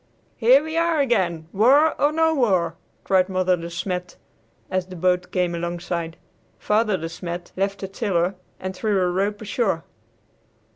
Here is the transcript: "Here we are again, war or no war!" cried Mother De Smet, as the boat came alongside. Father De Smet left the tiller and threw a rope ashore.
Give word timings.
"Here 0.35 0.63
we 0.63 0.77
are 0.77 0.99
again, 0.99 1.47
war 1.53 1.93
or 2.01 2.11
no 2.11 2.33
war!" 2.33 2.73
cried 3.03 3.29
Mother 3.29 3.55
De 3.55 3.69
Smet, 3.69 4.15
as 4.71 4.87
the 4.87 4.95
boat 4.95 5.31
came 5.31 5.53
alongside. 5.53 6.17
Father 6.57 6.97
De 6.97 7.07
Smet 7.07 7.51
left 7.55 7.81
the 7.81 7.87
tiller 7.87 8.33
and 8.59 8.75
threw 8.75 8.99
a 8.99 9.11
rope 9.11 9.43
ashore. 9.43 9.83